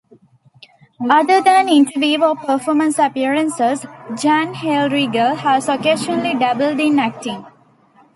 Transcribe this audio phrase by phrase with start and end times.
[1.11, 3.85] Other than interview or performance appearances,
[4.19, 7.45] Jan Hellriegel has occasionally dabbled in acting.